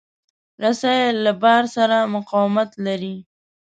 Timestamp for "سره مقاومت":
1.75-2.69